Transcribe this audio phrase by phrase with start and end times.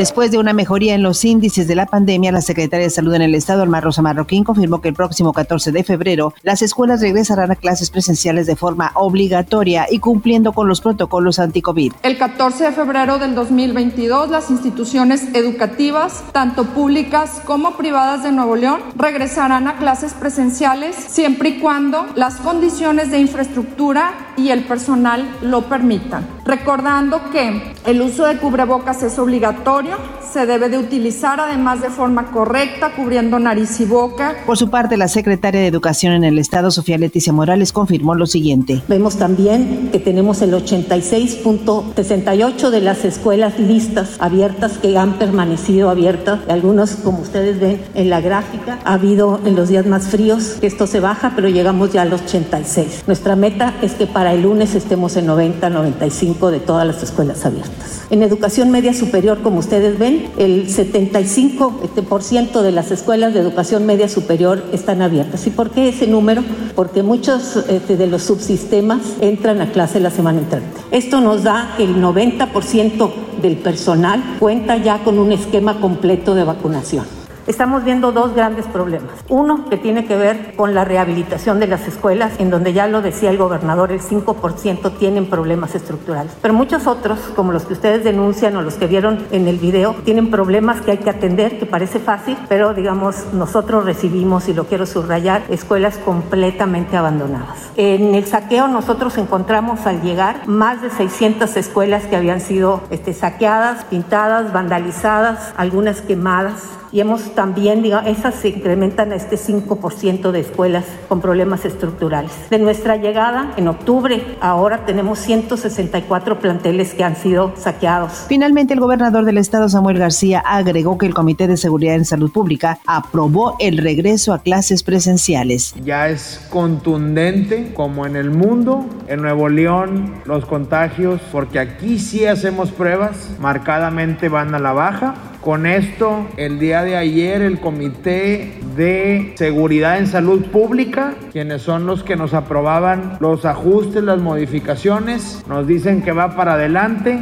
[0.00, 3.20] Después de una mejoría en los índices de la pandemia, la secretaria de Salud en
[3.20, 7.50] el Estado, Alma Rosa Marroquín, confirmó que el próximo 14 de febrero las escuelas regresarán
[7.50, 11.92] a clases presenciales de forma obligatoria y cumpliendo con los protocolos anti-COVID.
[12.02, 18.56] El 14 de febrero del 2022, las instituciones educativas, tanto públicas como privadas de Nuevo
[18.56, 25.28] León, regresarán a clases presenciales siempre y cuando las condiciones de infraestructura y el personal
[25.42, 26.26] lo permitan.
[26.46, 29.89] Recordando que el uso de cubrebocas es obligatorio
[30.32, 34.36] se debe de utilizar además de forma correcta, cubriendo nariz y boca.
[34.46, 38.26] Por su parte, la secretaria de Educación en el Estado, Sofía Leticia Morales, confirmó lo
[38.26, 38.80] siguiente.
[38.86, 46.38] Vemos también que tenemos el 86.68 de las escuelas listas abiertas que han permanecido abiertas.
[46.48, 50.68] Algunos, como ustedes ven en la gráfica, ha habido en los días más fríos que
[50.68, 53.02] esto se baja, pero llegamos ya al 86.
[53.06, 57.44] Nuestra meta es que para el lunes estemos en 90, 95 de todas las escuelas
[57.44, 58.02] abiertas.
[58.10, 64.08] En educación media superior, como ustedes ven, el 75% de las escuelas de educación media
[64.08, 65.46] superior están abiertas.
[65.46, 66.42] ¿Y por qué ese número?
[66.74, 70.80] Porque muchos este, de los subsistemas entran a clase la semana entrante.
[70.90, 73.10] Esto nos da que el 90%
[73.42, 77.19] del personal cuenta ya con un esquema completo de vacunación
[77.50, 79.12] estamos viendo dos grandes problemas.
[79.28, 83.02] Uno que tiene que ver con la rehabilitación de las escuelas, en donde ya lo
[83.02, 86.32] decía el gobernador, el 5% tienen problemas estructurales.
[86.40, 89.94] Pero muchos otros, como los que ustedes denuncian o los que vieron en el video,
[90.04, 94.64] tienen problemas que hay que atender, que parece fácil, pero digamos, nosotros recibimos, y lo
[94.64, 97.70] quiero subrayar, escuelas completamente abandonadas.
[97.76, 103.12] En el saqueo nosotros encontramos al llegar más de 600 escuelas que habían sido este,
[103.12, 110.30] saqueadas, pintadas, vandalizadas, algunas quemadas y hemos también, digamos, esas se incrementan a este 5%
[110.32, 112.32] de escuelas con problemas estructurales.
[112.50, 118.24] De nuestra llegada en octubre, ahora tenemos 164 planteles que han sido saqueados.
[118.28, 122.30] Finalmente, el gobernador del estado, Samuel García, agregó que el Comité de Seguridad en Salud
[122.32, 125.74] Pública aprobó el regreso a clases presenciales.
[125.84, 132.26] Ya es contundente, como en el mundo, en Nuevo León, los contagios, porque aquí sí
[132.26, 138.52] hacemos pruebas, marcadamente van a la baja con esto, el día de ayer el Comité
[138.76, 145.42] de Seguridad en Salud Pública, quienes son los que nos aprobaban los ajustes, las modificaciones,
[145.48, 147.20] nos dicen que va para adelante.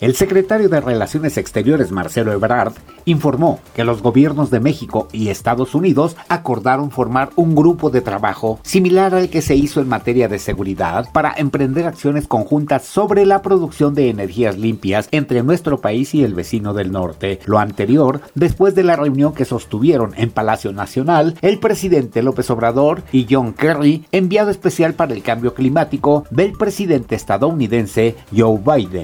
[0.00, 5.74] El secretario de Relaciones Exteriores, Marcelo Ebrard, informó que los gobiernos de México y Estados
[5.74, 10.38] Unidos acordaron formar un grupo de trabajo similar al que se hizo en materia de
[10.38, 16.22] seguridad para emprender acciones conjuntas sobre la producción de energías limpias entre nuestro país y
[16.22, 17.40] el vecino del norte.
[17.46, 23.02] Lo anterior, después de la reunión que sostuvieron en Palacio Nacional el presidente López Obrador
[23.10, 29.02] y John Kerry, enviado especial para el cambio climático del presidente estadounidense Joe Biden.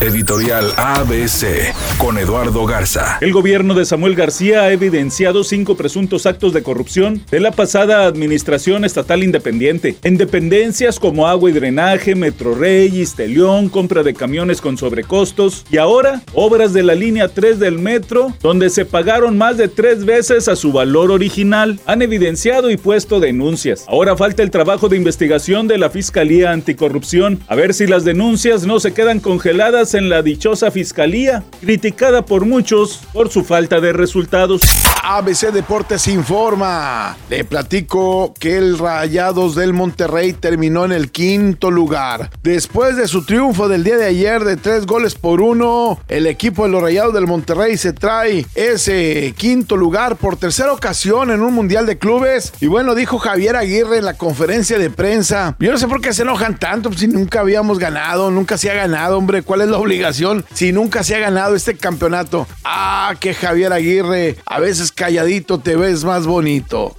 [0.00, 3.18] Editorial ABC con Eduardo Garza.
[3.20, 8.06] El gobierno de Samuel García ha evidenciado cinco presuntos actos de corrupción de la pasada
[8.06, 14.62] administración estatal independiente, en dependencias como agua y drenaje, Metro Rey, Istelión, compra de camiones
[14.62, 19.58] con sobrecostos y ahora obras de la línea 3 del metro, donde se pagaron más
[19.58, 21.78] de tres veces a su valor original.
[21.84, 23.84] Han evidenciado y puesto denuncias.
[23.86, 28.64] Ahora falta el trabajo de investigación de la Fiscalía Anticorrupción, a ver si las denuncias
[28.64, 33.92] no se quedan congeladas en la dichosa fiscalía, criticada por muchos por su falta de
[33.92, 34.62] resultados.
[35.02, 37.16] ABC Deportes informa.
[37.28, 42.30] Le platico que el Rayados del Monterrey terminó en el quinto lugar.
[42.42, 46.64] Después de su triunfo del día de ayer de tres goles por uno, el equipo
[46.64, 51.54] de los Rayados del Monterrey se trae ese quinto lugar por tercera ocasión en un
[51.54, 52.52] Mundial de Clubes.
[52.60, 55.56] Y bueno, dijo Javier Aguirre en la conferencia de prensa.
[55.58, 58.74] Yo no sé por qué se enojan tanto si nunca habíamos ganado, nunca se ha
[58.74, 59.42] ganado, hombre.
[59.42, 62.46] ¿Cuál es la obligación si nunca se ha ganado este campeonato?
[62.64, 66.96] Ah, que Javier Aguirre, a veces calladito te ves más bonito.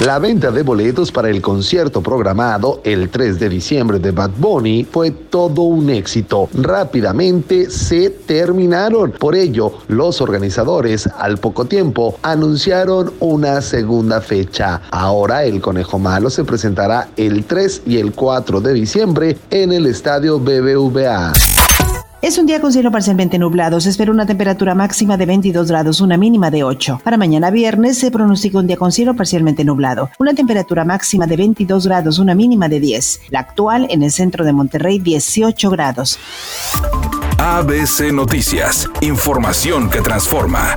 [0.00, 4.84] La venta de boletos para el concierto programado el 3 de diciembre de Bad Bunny
[4.84, 6.48] fue todo un éxito.
[6.52, 9.12] Rápidamente se terminaron.
[9.12, 14.82] Por ello, los organizadores al poco tiempo anunciaron una segunda fecha.
[14.90, 19.86] Ahora el Conejo Malo se presentará el 3 y el 4 de diciembre en el
[19.86, 21.32] estadio BBVA.
[22.24, 23.82] Es un día con cielo parcialmente nublado.
[23.82, 27.02] Se espera una temperatura máxima de 22 grados, una mínima de 8.
[27.04, 30.08] Para mañana viernes se pronostica un día con cielo parcialmente nublado.
[30.18, 33.20] Una temperatura máxima de 22 grados, una mínima de 10.
[33.28, 36.18] La actual en el centro de Monterrey, 18 grados.
[37.36, 38.88] ABC Noticias.
[39.02, 40.76] Información que transforma.